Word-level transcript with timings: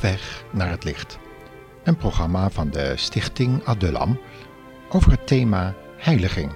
weg 0.00 0.44
naar 0.50 0.70
het 0.70 0.84
licht. 0.84 1.18
Een 1.84 1.96
programma 1.96 2.50
van 2.50 2.70
de 2.70 2.92
Stichting 2.96 3.64
Adullam 3.64 4.20
over 4.88 5.10
het 5.10 5.26
thema 5.26 5.74
heiliging, 5.96 6.52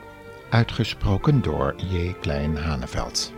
uitgesproken 0.51 1.43
door 1.43 1.75
J. 1.77 2.15
Klein 2.21 2.57
Haneveld. 2.57 3.36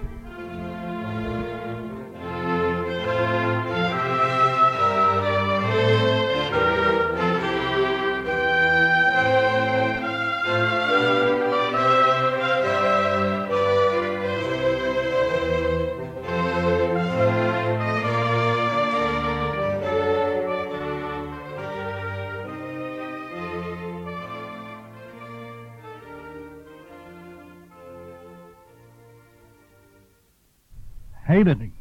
Heiliging. 31.29 31.73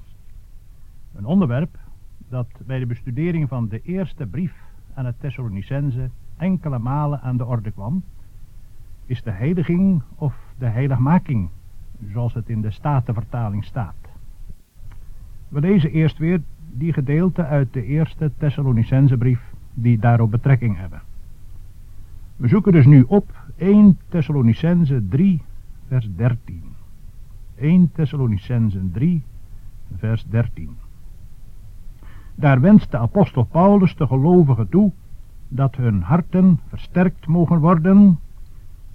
Een 1.16 1.26
onderwerp 1.26 1.78
dat 2.30 2.48
bij 2.66 2.80
de 2.80 2.86
bestudering 2.86 3.48
van 3.50 3.68
de 3.68 3.82
eerste 3.82 4.26
brief 4.26 4.54
aan 4.94 5.06
het 5.06 5.20
Thessalonicense 5.20 6.10
enkele 6.38 6.80
malen 6.80 7.22
aan 7.22 7.38
de 7.38 7.46
orde 7.46 7.72
kwam, 7.72 8.04
is 9.06 9.24
de 9.24 9.32
heiliging 9.32 10.02
of 10.16 10.36
de 10.58 10.66
heiligmaking, 10.66 11.50
zoals 12.12 12.34
het 12.34 12.50
in 12.50 12.62
de 12.62 12.72
Statenvertaling 12.72 13.64
staat. 13.66 13.96
We 15.48 15.60
lezen 15.60 15.92
eerst 15.92 16.18
weer 16.18 16.42
die 16.72 16.94
gedeelte 16.94 17.46
uit 17.46 17.74
de 17.74 17.84
eerste 17.84 18.32
Thessalonicense 18.38 19.18
brief 19.18 19.54
die 19.74 20.00
daarop 20.00 20.32
betrekking 20.32 20.78
hebben. 20.78 21.02
We 22.36 22.48
zoeken 22.48 22.72
dus 22.72 22.86
nu 22.86 23.06
op 23.08 23.44
1 23.56 23.98
Thessalonicense 24.10 25.08
3 25.10 25.42
vers 25.88 26.10
13. 26.16 26.64
1 27.56 27.92
Thessalonicense 27.92 28.92
3 28.92 29.24
vers 29.96 30.26
13. 30.30 30.78
Daar 32.36 32.62
wenst 32.62 32.92
de 32.92 32.98
apostel 32.98 33.44
Paulus 33.44 33.96
de 33.96 34.08
gelovigen 34.08 34.70
toe 34.70 34.92
dat 35.48 35.76
hun 35.76 36.02
harten 36.02 36.60
versterkt 36.68 37.28
mogen 37.28 37.60
worden, 37.60 38.20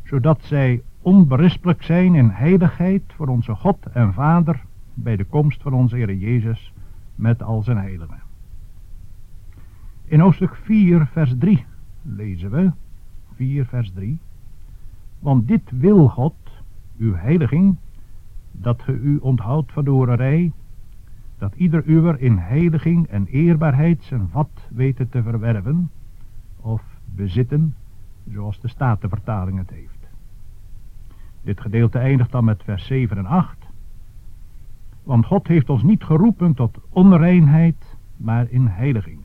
zodat 0.05 0.39
zij 0.43 0.83
onberispelijk 1.01 1.83
zijn 1.83 2.15
in 2.15 2.29
heiligheid 2.29 3.03
voor 3.07 3.29
onze 3.29 3.55
God 3.55 3.87
en 3.93 4.13
Vader 4.13 4.65
bij 4.95 5.17
de 5.17 5.25
komst 5.25 5.63
van 5.63 5.73
onze 5.73 5.97
Heer 5.97 6.15
Jezus 6.15 6.73
met 7.15 7.43
al 7.43 7.63
zijn 7.63 7.77
heiligen. 7.77 8.21
In 10.05 10.21
hoofdstuk 10.21 10.55
4 10.55 11.07
vers 11.07 11.35
3 11.39 11.65
lezen 12.03 12.51
we, 12.51 12.71
4 13.35 13.67
vers 13.67 13.91
3, 13.95 14.19
want 15.19 15.49
dit 15.49 15.71
wil 15.71 16.09
God, 16.09 16.35
uw 16.99 17.15
heiliging, 17.15 17.77
dat 18.51 18.83
ge 18.83 18.93
u 18.93 19.17
onthoudt 19.17 19.73
van 19.73 19.85
dorerij, 19.85 20.53
dat 21.43 21.55
ieder 21.55 21.85
uwer 21.85 22.21
in 22.21 22.37
heiliging 22.37 23.07
en 23.07 23.27
eerbaarheid 23.27 24.03
zijn 24.03 24.29
vat 24.29 24.51
weten 24.71 25.09
te 25.09 25.23
verwerven, 25.23 25.91
of 26.61 26.83
bezitten, 27.05 27.75
zoals 28.33 28.61
de 28.61 28.69
Statenvertaling 28.69 29.59
het 29.59 29.71
heeft. 29.71 30.09
Dit 31.43 31.61
gedeelte 31.61 31.99
eindigt 31.99 32.31
dan 32.31 32.45
met 32.45 32.63
vers 32.63 32.87
7 32.87 33.17
en 33.17 33.27
8. 33.27 33.57
Want 35.03 35.27
God 35.27 35.47
heeft 35.47 35.71
ons 35.71 35.83
niet 35.83 36.05
geroepen 36.05 36.55
tot 36.55 36.79
onreinheid, 36.89 37.97
maar 38.17 38.47
in 38.51 38.67
heiliging. 38.67 39.21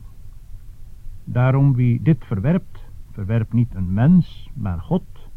Daarom 1.24 1.74
wie 1.74 2.02
dit 2.02 2.24
verwerpt, 2.24 2.84
verwerpt 3.12 3.52
niet 3.52 3.74
een 3.74 3.92
mens, 3.92 4.50
maar 4.54 4.80
God, 4.80 5.30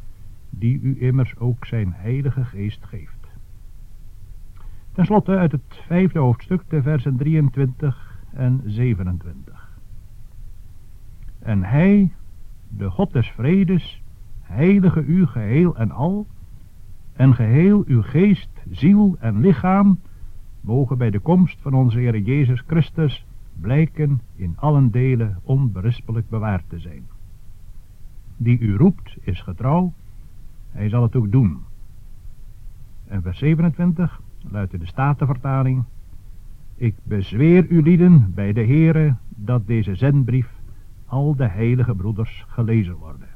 die 0.49 0.79
u 0.81 1.01
immers 1.01 1.37
ook 1.37 1.65
zijn 1.65 1.93
heilige 1.95 2.45
geest 2.45 2.85
geeft. 2.85 3.20
Ten 4.91 5.05
slotte 5.05 5.37
uit 5.37 5.51
het 5.51 5.81
vijfde 5.87 6.19
hoofdstuk, 6.19 6.63
de 6.67 6.81
versen 6.81 7.17
23 7.17 8.19
en 8.31 8.61
27. 8.65 9.77
En 11.39 11.63
hij, 11.63 12.13
de 12.67 12.89
God 12.89 13.11
des 13.11 13.27
vredes, 13.27 14.01
heilige 14.41 15.03
u 15.03 15.25
geheel 15.25 15.75
en 15.75 15.91
al, 15.91 16.27
en 17.13 17.35
geheel 17.35 17.83
uw 17.87 18.01
geest, 18.01 18.49
ziel 18.69 19.17
en 19.19 19.39
lichaam, 19.39 19.99
mogen 20.61 20.97
bij 20.97 21.09
de 21.09 21.19
komst 21.19 21.61
van 21.61 21.73
onze 21.73 21.99
Heer 21.99 22.19
Jezus 22.19 22.63
Christus 22.67 23.25
blijken 23.59 24.21
in 24.35 24.57
allen 24.57 24.91
delen 24.91 25.39
onberispelijk 25.43 26.29
bewaard 26.29 26.63
te 26.67 26.79
zijn. 26.79 27.03
Die 28.37 28.59
u 28.59 28.75
roept 28.75 29.17
is 29.21 29.41
getrouw, 29.41 29.93
hij 30.71 30.89
zal 30.89 31.01
het 31.01 31.15
ook 31.15 31.31
doen. 31.31 31.59
En 33.07 33.21
vers 33.21 33.37
27 33.37 34.21
luidt 34.49 34.79
de 34.79 34.85
Statenvertaling. 34.85 35.83
Ik 36.75 36.95
bezweer 37.03 37.67
u 37.67 37.81
lieden 37.81 38.33
bij 38.33 38.53
de 38.53 38.65
Heere 38.65 39.15
dat 39.29 39.67
deze 39.67 39.95
zendbrief 39.95 40.49
al 41.05 41.35
de 41.35 41.47
heilige 41.47 41.95
broeders 41.95 42.45
gelezen 42.47 42.95
worden. 42.95 43.27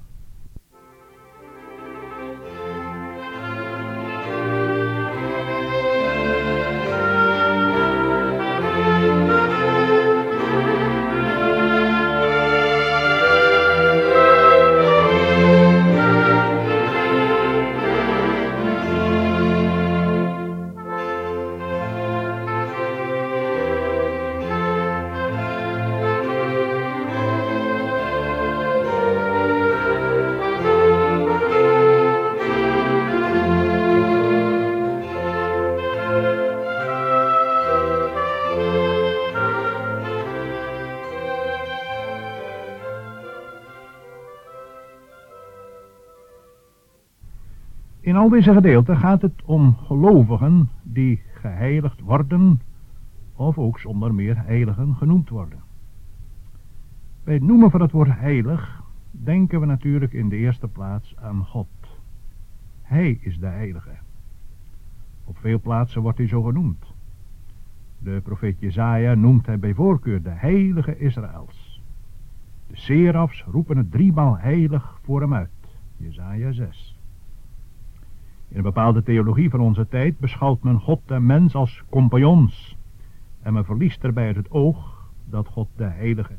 Al 48.25 48.31
deze 48.31 48.53
gedeelten 48.53 48.97
gaat 48.97 49.21
het 49.21 49.41
om 49.43 49.75
gelovigen 49.75 50.69
die 50.83 51.21
geheiligd 51.33 51.99
worden 51.99 52.61
of 53.35 53.57
ook 53.57 53.79
zonder 53.79 54.13
meer 54.13 54.43
heiligen 54.45 54.95
genoemd 54.95 55.29
worden. 55.29 55.59
Bij 57.23 57.33
het 57.33 57.43
noemen 57.43 57.71
van 57.71 57.81
het 57.81 57.91
woord 57.91 58.19
heilig 58.19 58.83
denken 59.11 59.59
we 59.59 59.65
natuurlijk 59.65 60.13
in 60.13 60.29
de 60.29 60.35
eerste 60.35 60.67
plaats 60.67 61.15
aan 61.17 61.45
God. 61.45 61.67
Hij 62.81 63.17
is 63.21 63.39
de 63.39 63.47
heilige. 63.47 63.91
Op 65.25 65.37
veel 65.37 65.59
plaatsen 65.59 66.01
wordt 66.01 66.17
hij 66.17 66.27
zo 66.27 66.41
genoemd. 66.41 66.85
De 67.99 68.21
profeet 68.23 68.59
Jezaja 68.59 69.13
noemt 69.13 69.45
hij 69.45 69.59
bij 69.59 69.73
voorkeur 69.73 70.21
de 70.21 70.29
heilige 70.29 70.97
Israëls. 70.97 71.81
De 72.67 72.77
serafs 72.77 73.43
roepen 73.51 73.77
het 73.77 73.91
driemaal 73.91 74.37
heilig 74.37 74.99
voor 75.03 75.21
hem 75.21 75.33
uit. 75.33 75.49
Jezaja 75.97 76.51
6. 76.51 76.94
In 78.55 78.61
een 78.61 78.73
bepaalde 78.73 79.03
theologie 79.03 79.49
van 79.49 79.59
onze 79.59 79.87
tijd 79.87 80.19
beschouwt 80.19 80.63
men 80.63 80.79
God 80.79 81.11
en 81.11 81.25
mens 81.25 81.55
als 81.55 81.83
compagnons. 81.89 82.77
En 83.41 83.53
men 83.53 83.65
verliest 83.65 84.03
erbij 84.03 84.25
uit 84.25 84.35
het 84.35 84.51
oog 84.51 85.09
dat 85.25 85.47
God 85.47 85.67
de 85.75 85.83
heilige, 85.83 86.35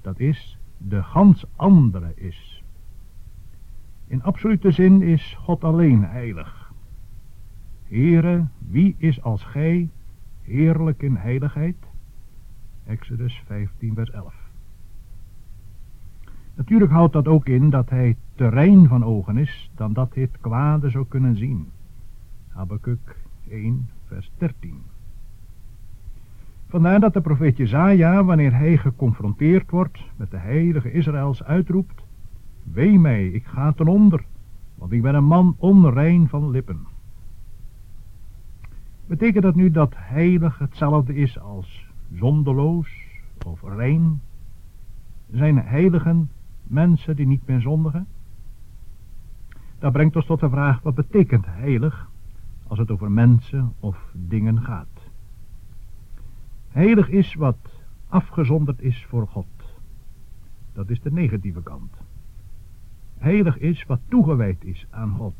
dat 0.00 0.18
is, 0.18 0.58
de 0.76 1.02
gans 1.02 1.44
andere 1.56 2.12
is. 2.14 2.62
In 4.06 4.22
absolute 4.22 4.70
zin 4.70 5.02
is 5.02 5.36
God 5.38 5.64
alleen 5.64 6.04
heilig. 6.04 6.72
Heere, 7.88 8.46
wie 8.58 8.94
is 8.98 9.22
als 9.22 9.44
gij, 9.44 9.88
heerlijk 10.42 11.02
in 11.02 11.16
heiligheid? 11.16 11.76
Exodus 12.84 13.42
15 13.46 13.94
vers 13.94 14.10
11. 14.10 14.34
Natuurlijk 16.54 16.90
houdt 16.90 17.12
dat 17.12 17.28
ook 17.28 17.46
in 17.46 17.70
dat 17.70 17.90
hij 17.90 18.16
terrein 18.38 18.88
van 18.88 19.04
ogen 19.04 19.36
is, 19.36 19.70
dan 19.74 19.92
dat 19.92 20.14
het 20.14 20.38
kwade 20.40 20.90
zou 20.90 21.06
kunnen 21.08 21.36
zien. 21.36 21.68
Habakkuk 22.48 23.16
1 23.48 23.88
vers 24.06 24.30
13. 24.38 24.82
Vandaar 26.68 27.00
dat 27.00 27.12
de 27.12 27.20
profeet 27.20 27.56
Jezaja, 27.56 28.24
wanneer 28.24 28.54
hij 28.54 28.76
geconfronteerd 28.76 29.70
wordt 29.70 30.04
met 30.16 30.30
de 30.30 30.36
heilige 30.36 30.92
Israëls, 30.92 31.42
uitroept, 31.42 32.02
Wee 32.62 32.98
mij, 32.98 33.28
ik 33.28 33.44
ga 33.44 33.72
ten 33.72 33.86
onder, 33.86 34.24
want 34.74 34.92
ik 34.92 35.02
ben 35.02 35.14
een 35.14 35.24
man 35.24 35.54
onrein 35.58 36.28
van 36.28 36.50
lippen. 36.50 36.86
Betekent 39.06 39.42
dat 39.42 39.54
nu 39.54 39.70
dat 39.70 39.92
heilig 39.96 40.58
hetzelfde 40.58 41.14
is 41.14 41.38
als 41.40 41.86
zondeloos 42.14 43.06
of 43.46 43.62
rein 43.62 44.20
Zijn 45.30 45.58
heiligen 45.58 46.30
mensen 46.62 47.16
die 47.16 47.26
niet 47.26 47.46
meer 47.46 47.60
zondigen? 47.60 48.06
Dat 49.78 49.92
brengt 49.92 50.16
ons 50.16 50.26
tot 50.26 50.40
de 50.40 50.48
vraag, 50.48 50.82
wat 50.82 50.94
betekent 50.94 51.46
heilig 51.46 52.10
als 52.66 52.78
het 52.78 52.90
over 52.90 53.10
mensen 53.10 53.72
of 53.80 53.96
dingen 54.12 54.62
gaat? 54.62 55.10
Heilig 56.68 57.08
is 57.08 57.34
wat 57.34 57.58
afgezonderd 58.08 58.80
is 58.80 59.06
voor 59.08 59.26
God. 59.26 59.46
Dat 60.72 60.90
is 60.90 61.00
de 61.00 61.12
negatieve 61.12 61.62
kant. 61.62 61.92
Heilig 63.18 63.58
is 63.58 63.84
wat 63.84 64.00
toegewijd 64.08 64.64
is 64.64 64.86
aan 64.90 65.10
God. 65.10 65.34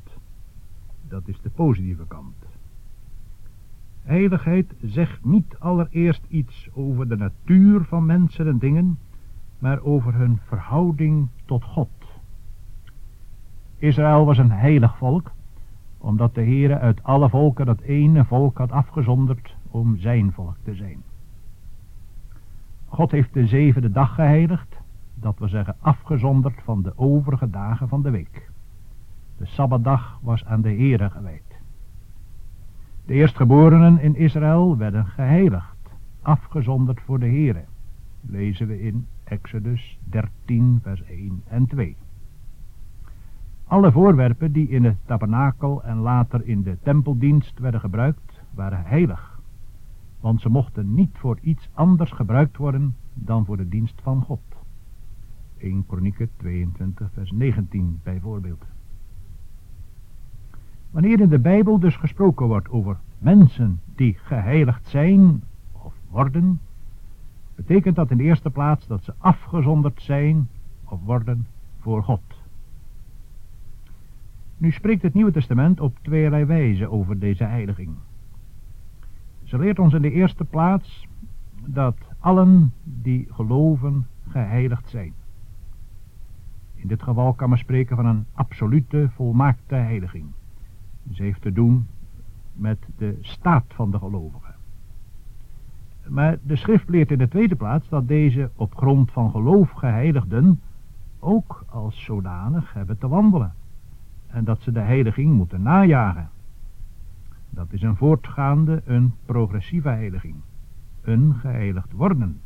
Dat 1.09 1.29
is 1.29 1.41
de 1.41 1.51
positieve 1.51 2.07
kant. 2.09 2.35
Heiligheid 4.03 4.75
zegt 4.83 5.25
niet 5.25 5.57
allereerst 5.59 6.25
iets 6.29 6.69
over 6.73 7.09
de 7.09 7.17
natuur 7.17 7.85
van 7.85 8.07
mensen 8.07 8.47
en 8.47 8.59
dingen, 8.59 8.99
maar 9.59 9.83
over 9.83 10.15
hun 10.15 10.39
verhouding 10.47 11.29
tot 11.45 11.65
God. 11.65 11.98
Israël 13.79 14.25
was 14.25 14.39
een 14.39 14.51
heilig 14.51 14.97
volk, 14.97 15.31
omdat 15.99 16.35
de 16.35 16.43
Heere 16.43 16.79
uit 16.79 17.03
alle 17.03 17.29
volken 17.29 17.67
dat 17.67 17.81
ene 17.81 18.25
volk 18.25 18.59
had 18.59 18.71
afgezonderd 18.71 19.55
om 19.71 19.97
zijn 19.97 20.33
volk 20.33 20.57
te 20.63 20.75
zijn. 20.75 21.03
God 22.89 23.11
heeft 23.11 23.35
de 23.35 23.47
zevende 23.47 23.91
dag 23.91 24.15
geheiligd, 24.15 24.77
dat 25.15 25.39
we 25.39 25.49
zeggen 25.49 25.77
afgezonderd 25.81 26.63
van 26.63 26.83
de 26.83 26.93
overige 26.97 27.51
dagen 27.51 27.89
van 27.89 28.03
de 28.03 28.11
week. 28.11 28.51
De 29.37 29.47
Sabbatdag 29.47 30.19
was 30.23 30.45
aan 30.45 30.61
de 30.61 30.73
Heere 30.73 31.11
gewijd. 31.11 31.43
De 33.07 33.15
eerstgeborenen 33.15 34.01
in 34.01 34.17
Israël 34.17 34.77
werden 34.77 35.07
geheiligd, 35.07 35.77
afgezonderd 36.23 37.01
voor 37.01 37.19
de 37.19 37.27
Heere. 37.27 37.65
Lezen 38.21 38.67
we 38.67 38.83
in 38.83 39.07
Exodus 39.25 39.99
13 40.05 40.79
vers 40.83 41.03
1 41.03 41.43
en 41.49 41.67
2. 41.67 41.97
Alle 43.69 43.93
voorwerpen 43.93 44.53
die 44.53 44.69
in 44.69 44.85
het 44.85 44.97
tabernakel 45.05 45.83
en 45.83 45.97
later 45.97 46.47
in 46.47 46.63
de 46.63 46.77
tempeldienst 46.83 47.59
werden 47.59 47.81
gebruikt, 47.81 48.41
waren 48.55 48.85
heilig. 48.85 49.41
Want 50.21 50.41
ze 50.41 50.49
mochten 50.49 50.95
niet 50.95 51.11
voor 51.19 51.39
iets 51.41 51.69
anders 51.73 52.11
gebruikt 52.11 52.57
worden 52.57 52.97
dan 53.15 53.45
voor 53.45 53.57
de 53.57 53.69
dienst 53.69 54.01
van 54.03 54.23
God. 54.23 54.41
1 55.59 55.87
Kronieken 55.87 56.31
22 56.37 57.11
vers 57.13 57.31
19 57.31 58.01
bijvoorbeeld. 58.03 58.65
Wanneer 60.91 61.21
in 61.21 61.29
de 61.29 61.39
Bijbel 61.39 61.79
dus 61.79 61.97
gesproken 61.97 62.47
wordt 62.47 62.69
over 62.69 62.97
mensen 63.19 63.81
die 63.95 64.15
geheiligd 64.15 64.89
zijn 64.89 65.43
of 65.73 65.95
worden, 66.11 66.61
betekent 67.55 67.97
dat 67.97 68.11
in 68.11 68.17
de 68.17 68.23
eerste 68.23 68.51
plaats 68.51 68.87
dat 68.87 69.05
ze 69.05 69.15
afgezonderd 69.19 70.03
zijn 70.03 70.49
of 70.85 71.01
worden 71.05 71.47
voor 71.79 72.03
God. 72.03 72.38
Nu 74.59 74.71
spreekt 74.71 75.03
het 75.03 75.15
Nieuwe 75.15 75.33
Testament 75.33 75.81
op 75.81 75.99
tweeërlei 76.03 76.45
wijze 76.45 76.91
over 76.91 77.19
deze 77.19 77.45
heiliging. 77.45 77.91
Ze 79.43 79.59
leert 79.59 79.79
ons 79.79 79.95
in 79.95 80.03
de 80.03 80.11
eerste 80.11 80.45
plaats 80.45 81.07
dat 81.67 81.97
allen 82.19 82.73
die 82.85 83.27
geloven 83.31 84.07
geheiligd 84.29 84.89
zijn. 84.89 85.13
In 86.75 86.89
dit 86.89 87.03
geval 87.03 87.33
kan 87.33 87.49
men 87.49 87.59
spreken 87.59 87.97
van 87.97 88.07
een 88.07 88.25
absolute, 88.33 89.11
volmaakte 89.15 89.75
heiliging. 89.75 90.27
Ze 91.13 91.23
heeft 91.23 91.43
te 91.43 91.53
doen 91.53 91.87
met 92.53 92.79
de 92.97 93.19
staat 93.21 93.65
van 93.69 93.91
de 93.91 93.99
gelovigen. 93.99 94.55
Maar 96.09 96.39
de 96.43 96.57
schrift 96.57 96.89
leert 96.89 97.11
in 97.11 97.19
de 97.19 97.29
tweede 97.29 97.57
plaats 97.57 97.89
dat 97.89 98.09
deze 98.09 98.51
op 98.57 98.75
grond 98.75 99.13
van 99.13 99.31
geloof 99.31 99.71
geheiligden 99.71 100.61
ook 101.19 101.65
als 101.69 102.05
zodanig 102.05 102.73
hebben 102.73 102.99
te 102.99 103.09
wandelen. 103.09 103.55
En 104.29 104.45
dat 104.45 104.61
ze 104.63 104.73
de 104.73 104.81
heiliging 104.81 105.33
moeten 105.33 105.63
najagen. 105.63 106.31
Dat 107.51 107.73
is 107.73 107.83
een 107.83 107.97
voortgaande, 107.97 108.83
een 108.85 109.13
progressieve 109.25 109.89
heiliging. 109.89 110.35
Een 111.03 111.35
geheiligd 111.35 111.93
worden. 111.93 112.41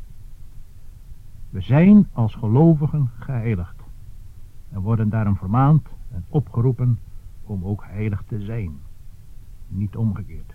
We 1.49 1.61
zijn 1.61 2.07
als 2.13 2.35
gelovigen 2.35 3.09
geheiligd. 3.19 3.81
En 4.69 4.81
worden 4.81 5.09
daarom 5.09 5.35
vermaand 5.35 5.87
en 6.11 6.23
opgeroepen 6.29 6.99
om 7.43 7.63
ook 7.63 7.83
heilig 7.87 8.23
te 8.27 8.41
zijn. 8.41 8.71
Niet 9.67 9.95
omgekeerd. 9.95 10.53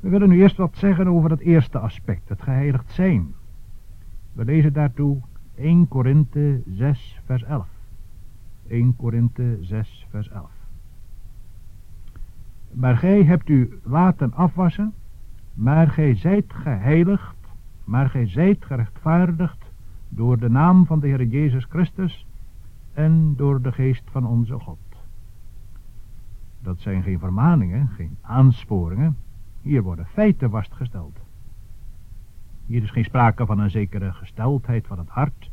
We 0.00 0.08
willen 0.08 0.28
nu 0.28 0.40
eerst 0.40 0.56
wat 0.56 0.76
zeggen 0.76 1.08
over 1.08 1.30
het 1.30 1.40
eerste 1.40 1.78
aspect, 1.78 2.28
het 2.28 2.42
geheiligd 2.42 2.92
zijn. 2.92 3.34
We 4.32 4.44
lezen 4.44 4.72
daartoe 4.72 5.20
1 5.54 5.88
Korinthe 5.88 6.62
6 6.66 7.20
vers 7.24 7.42
11. 7.42 7.79
1 8.70 8.96
Korinthe 8.96 9.58
6 9.60 10.06
vers 10.10 10.28
11. 10.28 10.50
Maar 12.72 12.96
gij 12.96 13.24
hebt 13.24 13.48
u 13.48 13.80
laten 13.82 14.34
afwassen, 14.34 14.92
maar 15.54 15.88
gij 15.88 16.14
zijt 16.14 16.52
geheiligd, 16.52 17.36
maar 17.84 18.10
gij 18.10 18.26
zijt 18.26 18.64
gerechtvaardigd 18.64 19.64
door 20.08 20.38
de 20.38 20.50
naam 20.50 20.86
van 20.86 21.00
de 21.00 21.06
Heer 21.06 21.24
Jezus 21.24 21.64
Christus 21.64 22.26
en 22.92 23.34
door 23.36 23.62
de 23.62 23.72
geest 23.72 24.02
van 24.10 24.26
onze 24.26 24.58
God. 24.58 24.78
Dat 26.62 26.80
zijn 26.80 27.02
geen 27.02 27.18
vermaningen, 27.18 27.88
geen 27.88 28.16
aansporingen. 28.20 29.16
Hier 29.62 29.82
worden 29.82 30.06
feiten 30.06 30.50
vastgesteld. 30.50 31.18
Hier 32.66 32.82
is 32.82 32.90
geen 32.90 33.04
sprake 33.04 33.46
van 33.46 33.58
een 33.58 33.70
zekere 33.70 34.12
gesteldheid 34.12 34.86
van 34.86 34.98
het 34.98 35.08
hart, 35.08 35.50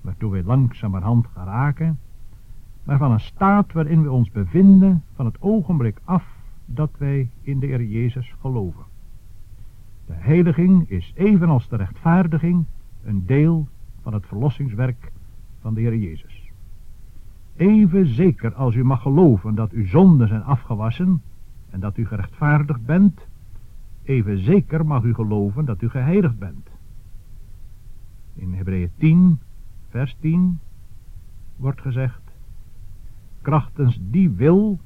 waartoe 0.00 0.30
wij 0.30 0.42
langzamerhand 0.42 1.26
geraken, 1.26 1.98
maar 2.88 2.98
van 2.98 3.12
een 3.12 3.20
staat 3.20 3.72
waarin 3.72 4.02
we 4.02 4.10
ons 4.10 4.30
bevinden 4.30 5.02
van 5.14 5.26
het 5.26 5.36
ogenblik 5.40 6.00
af 6.04 6.24
dat 6.64 6.90
wij 6.98 7.30
in 7.40 7.58
de 7.58 7.66
Heer 7.66 7.84
Jezus 7.84 8.34
geloven. 8.40 8.84
De 10.06 10.12
heiliging 10.12 10.90
is 10.90 11.12
evenals 11.16 11.68
de 11.68 11.76
rechtvaardiging 11.76 12.64
een 13.04 13.26
deel 13.26 13.68
van 14.02 14.12
het 14.12 14.26
verlossingswerk 14.26 15.12
van 15.60 15.74
de 15.74 15.80
Heer 15.80 15.96
Jezus. 15.96 16.50
Even 17.56 18.06
zeker 18.06 18.54
als 18.54 18.74
u 18.74 18.84
mag 18.84 19.02
geloven 19.02 19.54
dat 19.54 19.72
uw 19.72 19.86
zonden 19.86 20.28
zijn 20.28 20.42
afgewassen 20.42 21.22
en 21.70 21.80
dat 21.80 21.96
u 21.96 22.06
gerechtvaardigd 22.06 22.86
bent, 22.86 23.26
even 24.02 24.44
zeker 24.44 24.86
mag 24.86 25.02
u 25.02 25.14
geloven 25.14 25.64
dat 25.64 25.82
u 25.82 25.88
geheiligd 25.88 26.38
bent. 26.38 26.68
In 28.34 28.54
Hebreeën 28.54 28.90
10, 28.98 29.40
vers 29.88 30.16
10 30.20 30.58
wordt 31.56 31.80
gezegd, 31.80 32.27
krachtens 33.48 33.98
die 34.02 34.30
wil, 34.30 34.78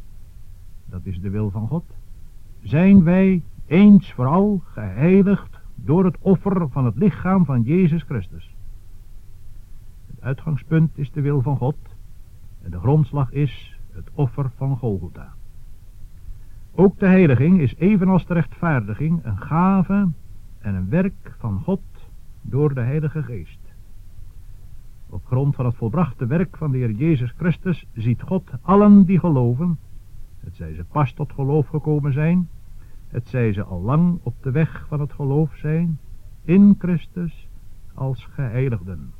dat 0.87 1.01
is 1.05 1.21
de 1.21 1.31
wil 1.31 1.51
van 1.51 1.69
God, 1.69 1.85
zijn 2.61 3.05
wij 3.05 3.43
eens 3.67 4.13
vooral 4.13 4.63
geheiligd 4.65 5.61
door 5.75 6.05
het 6.05 6.17
offer 6.19 6.69
van 6.69 6.85
het 6.85 6.97
lichaam 6.97 7.45
van 7.45 7.63
Jezus 7.63 8.03
Christus. 8.03 8.55
Het 10.07 10.21
uitgangspunt 10.21 10.99
is 10.99 11.13
de 11.13 11.21
wil 11.21 11.43
van 11.43 11.57
God 11.57 11.77
en 12.63 12.71
de 12.71 12.79
grondslag 12.79 13.33
is 13.33 13.79
het 13.93 14.11
offer 14.15 14.51
van 14.57 14.77
Golgotha. 14.77 15.33
Ook 16.75 16.99
de 16.99 17.07
heiliging 17.07 17.61
is 17.61 17.75
evenals 17.77 18.27
de 18.27 18.35
rechtvaardiging 18.35 19.25
een 19.25 19.39
gave 19.39 20.09
en 20.59 20.75
een 20.75 20.89
werk 20.89 21.35
van 21.39 21.61
God 21.61 21.83
door 22.41 22.75
de 22.75 22.81
Heilige 22.81 23.23
Geest. 23.23 23.62
Op 25.13 25.27
grond 25.27 25.55
van 25.55 25.65
het 25.65 25.75
volbrachte 25.75 26.27
werk 26.27 26.57
van 26.57 26.71
de 26.71 26.79
Heer 26.79 26.91
Jezus 26.91 27.33
Christus 27.37 27.87
ziet 27.93 28.23
God 28.23 28.51
allen 28.63 29.05
die 29.05 29.19
geloven, 29.19 29.79
het 30.41 30.57
zij 30.57 30.75
ze 30.75 30.85
pas 30.85 31.13
tot 31.13 31.33
geloof 31.33 31.67
gekomen 31.67 32.13
zijn, 32.13 32.49
het 33.09 33.29
zij 33.29 33.53
ze 33.53 33.63
al 33.63 33.81
lang 33.81 34.19
op 34.23 34.35
de 34.43 34.51
weg 34.51 34.87
van 34.89 35.01
het 35.01 35.13
geloof 35.13 35.57
zijn, 35.57 35.99
in 36.45 36.75
Christus 36.79 37.49
als 37.95 38.25
geheiligden. 38.25 39.13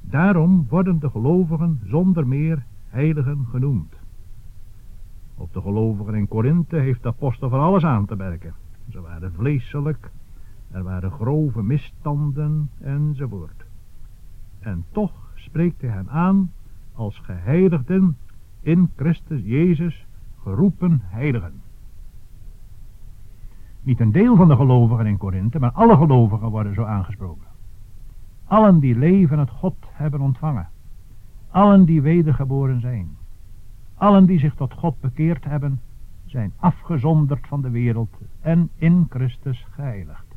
Daarom 0.00 0.66
worden 0.68 0.98
de 0.98 1.10
gelovigen 1.10 1.80
zonder 1.84 2.26
meer 2.26 2.64
heiligen 2.88 3.46
genoemd. 3.50 3.94
Op 5.34 5.52
de 5.52 5.60
gelovigen 5.60 6.14
in 6.14 6.28
Korinthe 6.28 6.76
heeft 6.76 7.02
de 7.02 7.08
apostel 7.08 7.48
van 7.48 7.60
alles 7.60 7.84
aan 7.84 8.06
te 8.06 8.16
merken. 8.16 8.54
Ze 8.88 9.00
waren 9.00 9.32
vleeselijk, 9.32 10.10
er 10.70 10.82
waren 10.82 11.10
grove 11.10 11.62
misstanden 11.62 12.70
enzovoort. 12.80 13.68
En 14.60 14.84
toch 14.92 15.12
spreekt 15.34 15.80
hij 15.80 15.90
hen 15.90 16.10
aan 16.10 16.52
als 16.94 17.18
geheiligden 17.18 18.16
in 18.60 18.90
Christus 18.96 19.40
Jezus 19.44 20.06
geroepen 20.42 21.00
heiligen. 21.04 21.60
Niet 23.82 24.00
een 24.00 24.12
deel 24.12 24.36
van 24.36 24.48
de 24.48 24.56
gelovigen 24.56 25.06
in 25.06 25.16
Korinthe, 25.16 25.58
maar 25.58 25.72
alle 25.72 25.96
gelovigen 25.96 26.48
worden 26.48 26.74
zo 26.74 26.84
aangesproken. 26.84 27.46
Allen 28.46 28.80
die 28.80 28.98
leven 28.98 29.38
het 29.38 29.50
God 29.50 29.76
hebben 29.90 30.20
ontvangen. 30.20 30.68
Allen 31.50 31.84
die 31.84 32.02
wedergeboren 32.02 32.80
zijn. 32.80 33.16
Allen 33.94 34.26
die 34.26 34.38
zich 34.38 34.54
tot 34.54 34.72
God 34.72 35.00
bekeerd 35.00 35.44
hebben, 35.44 35.80
zijn 36.24 36.52
afgezonderd 36.56 37.46
van 37.46 37.62
de 37.62 37.70
wereld 37.70 38.16
en 38.40 38.70
in 38.74 39.06
Christus 39.08 39.66
geheiligd. 39.70 40.29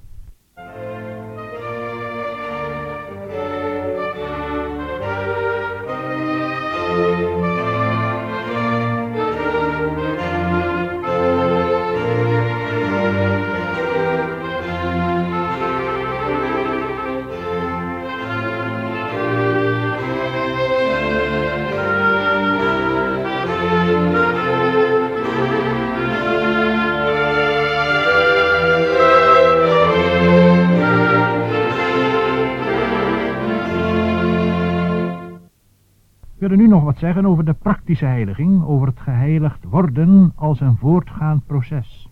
Zeggen 37.04 37.26
over 37.26 37.46
de 37.46 37.54
praktische 37.54 38.06
heiliging, 38.06 38.64
over 38.64 38.88
het 38.88 39.00
geheiligd 39.00 39.64
worden 39.64 40.32
als 40.36 40.60
een 40.60 40.78
voortgaand 40.78 41.46
proces. 41.46 42.10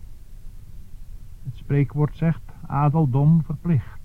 Het 1.44 1.56
spreekwoord 1.56 2.16
zegt 2.16 2.42
adeldom 2.66 3.42
verplicht. 3.42 4.00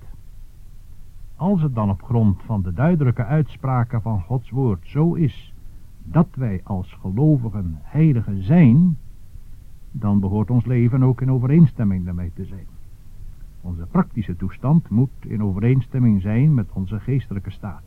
Als 1.36 1.62
het 1.62 1.76
dan 1.76 1.90
op 1.90 2.04
grond 2.04 2.42
van 2.46 2.62
de 2.62 2.74
duidelijke 2.74 3.26
uitspraken 3.26 4.02
van 4.02 4.22
Gods 4.22 4.50
woord 4.50 4.80
zo 4.88 5.14
is 5.14 5.54
dat 6.04 6.28
wij 6.36 6.62
als 6.64 6.94
gelovigen 6.94 7.78
heiligen 7.82 8.44
zijn, 8.44 8.98
dan 9.92 10.20
behoort 10.20 10.50
ons 10.50 10.66
leven 10.66 11.04
ook 11.04 11.22
in 11.22 11.32
overeenstemming 11.32 12.06
daarmee 12.06 12.32
te 12.34 12.46
zijn. 12.46 12.68
Onze 13.62 13.86
praktische 13.92 14.36
toestand 14.36 14.90
moet 14.90 15.12
in 15.20 15.44
overeenstemming 15.44 16.22
zijn 16.22 16.54
met 16.54 16.68
onze 16.74 17.00
geestelijke 17.00 17.52
staat. 17.52 17.87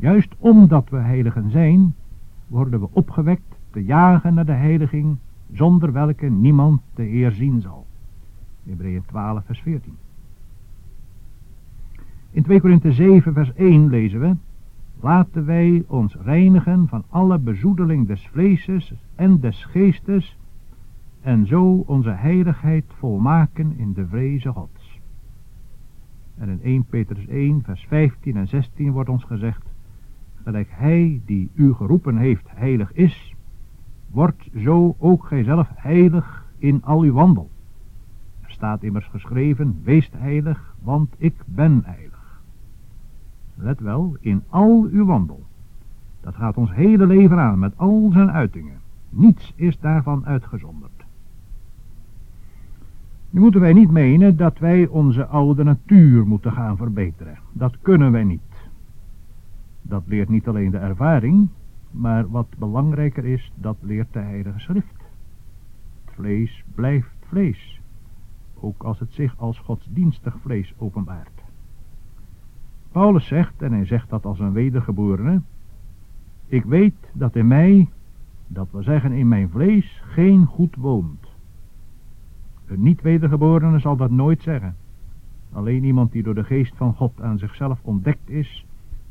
Juist 0.00 0.34
omdat 0.38 0.88
we 0.88 0.96
heiligen 0.96 1.50
zijn, 1.50 1.94
worden 2.46 2.80
we 2.80 2.88
opgewekt 2.92 3.56
te 3.70 3.84
jagen 3.84 4.34
naar 4.34 4.46
de 4.46 4.52
heiliging, 4.52 5.16
zonder 5.52 5.92
welke 5.92 6.26
niemand 6.26 6.80
de 6.94 7.12
eer 7.12 7.32
zien 7.32 7.60
zal. 7.60 7.86
Hebreeën 8.62 9.02
12 9.06 9.44
vers 9.44 9.60
14. 9.60 9.96
In 12.30 12.42
2 12.42 12.60
Korinthe 12.60 12.92
7 12.92 13.32
vers 13.32 13.52
1 13.54 13.88
lezen 13.88 14.20
we, 14.20 14.36
Laten 15.00 15.44
wij 15.44 15.84
ons 15.86 16.14
reinigen 16.14 16.88
van 16.88 17.04
alle 17.08 17.38
bezoedeling 17.38 18.06
des 18.06 18.26
vleeses 18.26 18.94
en 19.14 19.40
des 19.40 19.64
geestes, 19.64 20.38
en 21.20 21.46
zo 21.46 21.84
onze 21.86 22.10
heiligheid 22.10 22.84
volmaken 22.98 23.74
in 23.76 23.92
de 23.92 24.06
vreze 24.06 24.52
Gods. 24.52 25.00
En 26.36 26.48
in 26.48 26.62
1 26.62 26.84
Petrus 26.84 27.26
1 27.26 27.62
vers 27.62 27.86
15 27.88 28.36
en 28.36 28.48
16 28.48 28.92
wordt 28.92 29.08
ons 29.08 29.24
gezegd, 29.24 29.67
gelijk 30.48 30.70
hij 30.70 31.20
die 31.24 31.50
u 31.54 31.74
geroepen 31.74 32.16
heeft 32.16 32.46
heilig 32.54 32.92
is, 32.92 33.34
wordt 34.10 34.48
zo 34.56 34.96
ook 34.98 35.26
gijzelf 35.26 35.68
heilig 35.74 36.46
in 36.58 36.82
al 36.84 37.00
uw 37.00 37.12
wandel. 37.12 37.50
Er 38.40 38.50
staat 38.50 38.82
immers 38.82 39.06
geschreven, 39.06 39.80
wees 39.82 40.10
heilig, 40.16 40.74
want 40.82 41.14
ik 41.18 41.34
ben 41.44 41.82
heilig. 41.84 42.40
Let 43.54 43.80
wel, 43.80 44.16
in 44.20 44.42
al 44.48 44.88
uw 44.90 45.04
wandel. 45.04 45.44
Dat 46.20 46.34
gaat 46.34 46.56
ons 46.56 46.72
hele 46.72 47.06
leven 47.06 47.38
aan, 47.38 47.58
met 47.58 47.72
al 47.76 48.10
zijn 48.12 48.30
uitingen. 48.30 48.80
Niets 49.10 49.52
is 49.56 49.78
daarvan 49.78 50.26
uitgezonderd. 50.26 51.04
Nu 53.30 53.40
moeten 53.40 53.60
wij 53.60 53.72
niet 53.72 53.90
menen 53.90 54.36
dat 54.36 54.58
wij 54.58 54.86
onze 54.86 55.26
oude 55.26 55.64
natuur 55.64 56.26
moeten 56.26 56.52
gaan 56.52 56.76
verbeteren. 56.76 57.38
Dat 57.52 57.76
kunnen 57.82 58.12
wij 58.12 58.24
niet. 58.24 58.47
Dat 59.88 60.02
leert 60.06 60.28
niet 60.28 60.48
alleen 60.48 60.70
de 60.70 60.78
ervaring, 60.78 61.48
maar 61.90 62.30
wat 62.30 62.46
belangrijker 62.58 63.24
is, 63.24 63.52
dat 63.54 63.76
leert 63.80 64.12
de 64.12 64.18
Heilige 64.18 64.58
Schrift. 64.58 64.96
Het 66.04 66.14
vlees 66.14 66.64
blijft 66.74 67.16
vlees, 67.20 67.80
ook 68.60 68.82
als 68.82 68.98
het 68.98 69.12
zich 69.12 69.38
als 69.38 69.58
godsdienstig 69.58 70.36
vlees 70.40 70.74
openbaart. 70.78 71.42
Paulus 72.92 73.26
zegt, 73.26 73.62
en 73.62 73.72
hij 73.72 73.84
zegt 73.84 74.08
dat 74.08 74.24
als 74.24 74.38
een 74.38 74.52
wedergeborene, 74.52 75.40
ik 76.46 76.64
weet 76.64 77.10
dat 77.12 77.36
in 77.36 77.46
mij, 77.46 77.88
dat 78.46 78.68
wil 78.70 78.82
zeggen 78.82 79.12
in 79.12 79.28
mijn 79.28 79.50
vlees, 79.50 80.02
geen 80.04 80.46
goed 80.46 80.76
woont. 80.76 81.26
Een 82.66 82.82
niet-wedergeborene 82.82 83.78
zal 83.78 83.96
dat 83.96 84.10
nooit 84.10 84.42
zeggen. 84.42 84.76
Alleen 85.52 85.84
iemand 85.84 86.12
die 86.12 86.22
door 86.22 86.34
de 86.34 86.44
geest 86.44 86.76
van 86.76 86.94
God 86.94 87.20
aan 87.20 87.38
zichzelf 87.38 87.78
ontdekt 87.82 88.30
is 88.30 88.66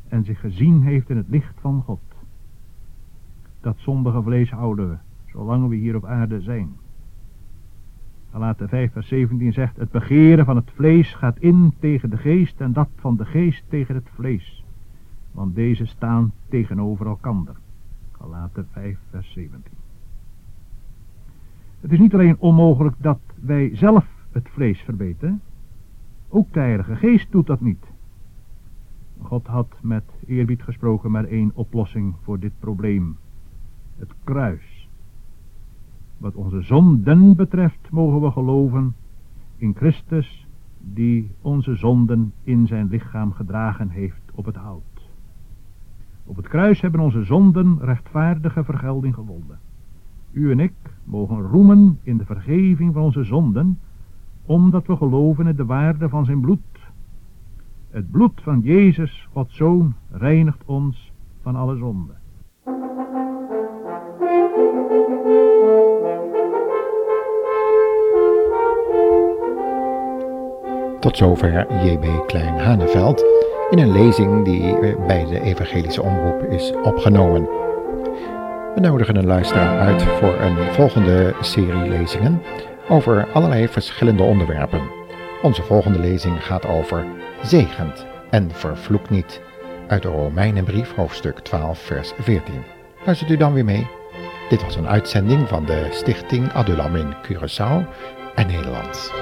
en 0.08 0.24
zich 0.24 0.40
gezien 0.40 0.82
heeft 0.82 1.10
in 1.10 1.16
het 1.16 1.28
licht 1.28 1.54
van 1.60 1.82
God. 1.82 2.00
Dat 3.60 3.74
zondige 3.78 4.22
vlees 4.22 4.50
houden 4.50 4.88
we, 4.88 4.96
zolang 5.26 5.68
we 5.68 5.76
hier 5.76 5.96
op 5.96 6.04
aarde 6.04 6.40
zijn. 6.40 6.76
Galaten 8.30 8.68
5 8.68 8.92
vers 8.92 9.08
17 9.08 9.52
zegt, 9.52 9.76
het 9.76 9.90
begeren 9.90 10.44
van 10.44 10.56
het 10.56 10.70
vlees 10.74 11.14
gaat 11.14 11.38
in 11.38 11.74
tegen 11.78 12.10
de 12.10 12.16
geest 12.16 12.60
en 12.60 12.72
dat 12.72 12.88
van 12.96 13.16
de 13.16 13.24
geest 13.24 13.64
tegen 13.68 13.94
het 13.94 14.08
vlees. 14.14 14.64
Want 15.32 15.54
deze 15.54 15.86
staan 15.86 16.32
tegenover 16.48 17.06
elkander. 17.06 17.56
Galaten 18.12 18.66
5 18.72 18.98
vers 19.10 19.32
17. 19.32 19.72
Het 21.80 21.92
is 21.92 21.98
niet 21.98 22.14
alleen 22.14 22.38
onmogelijk 22.38 22.96
dat 22.98 23.20
wij 23.34 23.70
zelf 23.76 24.06
het 24.32 24.48
vlees 24.48 24.80
verbeteren, 24.80 25.40
ook 26.28 26.52
de 26.52 26.60
Heilige 26.60 26.96
Geest 26.96 27.32
doet 27.32 27.46
dat 27.46 27.60
niet. 27.60 27.87
God 29.22 29.46
had 29.46 29.78
met 29.82 30.04
eerbied 30.26 30.62
gesproken 30.62 31.10
maar 31.10 31.24
één 31.24 31.50
oplossing 31.54 32.14
voor 32.22 32.38
dit 32.38 32.52
probleem. 32.58 33.16
Het 33.96 34.14
kruis. 34.24 34.88
Wat 36.18 36.34
onze 36.34 36.62
zonden 36.62 37.36
betreft 37.36 37.90
mogen 37.90 38.20
we 38.20 38.30
geloven 38.30 38.94
in 39.56 39.74
Christus 39.74 40.46
die 40.80 41.30
onze 41.40 41.74
zonden 41.74 42.32
in 42.42 42.66
zijn 42.66 42.88
lichaam 42.88 43.32
gedragen 43.32 43.88
heeft 43.88 44.30
op 44.34 44.44
het 44.44 44.56
hout. 44.56 44.82
Op 46.24 46.36
het 46.36 46.48
kruis 46.48 46.80
hebben 46.80 47.00
onze 47.00 47.24
zonden 47.24 47.78
rechtvaardige 47.80 48.64
vergelding 48.64 49.14
gewonnen. 49.14 49.58
U 50.32 50.50
en 50.50 50.60
ik 50.60 50.72
mogen 51.04 51.42
roemen 51.42 51.98
in 52.02 52.16
de 52.16 52.24
vergeving 52.24 52.92
van 52.92 53.02
onze 53.02 53.24
zonden, 53.24 53.78
omdat 54.44 54.86
we 54.86 54.96
geloven 54.96 55.46
in 55.46 55.56
de 55.56 55.64
waarde 55.64 56.08
van 56.08 56.24
zijn 56.24 56.40
bloed 56.40 56.60
het 57.90 58.10
bloed 58.10 58.40
van 58.42 58.60
Jezus, 58.60 59.28
Gods 59.32 59.56
Zoon, 59.56 59.94
reinigt 60.10 60.62
ons 60.66 61.12
van 61.42 61.56
alle 61.56 61.76
zonde. 61.76 62.12
Tot 71.00 71.16
zover 71.16 71.84
J.B. 71.84 72.26
Klein-Haneveld 72.26 73.24
in 73.70 73.78
een 73.78 73.92
lezing 73.92 74.44
die 74.44 74.96
bij 75.06 75.24
de 75.24 75.40
Evangelische 75.40 76.02
Omroep 76.02 76.42
is 76.42 76.72
opgenomen. 76.82 77.42
We 78.74 78.80
nodigen 78.80 79.16
een 79.16 79.26
luisteraar 79.26 79.78
uit 79.78 80.02
voor 80.02 80.34
een 80.40 80.72
volgende 80.72 81.34
serie 81.40 81.88
lezingen 81.88 82.42
over 82.88 83.28
allerlei 83.32 83.68
verschillende 83.68 84.22
onderwerpen. 84.22 84.80
Onze 85.42 85.62
volgende 85.62 85.98
lezing 85.98 86.44
gaat 86.44 86.66
over 86.66 87.06
zegent 87.42 88.06
en 88.30 88.50
vervloekt 88.50 89.10
niet. 89.10 89.40
Uit 89.88 90.02
de 90.02 90.08
Romeinenbrief, 90.08 90.94
hoofdstuk 90.94 91.38
12, 91.38 91.78
vers 91.78 92.12
14. 92.18 92.64
Luistert 93.04 93.30
u 93.30 93.36
dan 93.36 93.52
weer 93.52 93.64
mee? 93.64 93.86
Dit 94.48 94.62
was 94.62 94.76
een 94.76 94.88
uitzending 94.88 95.48
van 95.48 95.64
de 95.64 95.88
Stichting 95.90 96.52
Adulam 96.52 96.96
in 96.96 97.14
Curaçao 97.22 97.86
en 98.34 98.46
Nederland. 98.46 99.12